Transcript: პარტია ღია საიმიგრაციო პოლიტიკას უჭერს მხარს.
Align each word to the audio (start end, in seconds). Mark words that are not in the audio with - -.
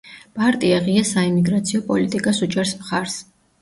პარტია 0.39 0.79
ღია 0.85 1.05
საიმიგრაციო 1.11 1.85
პოლიტიკას 1.93 2.45
უჭერს 2.51 2.79
მხარს. 2.85 3.25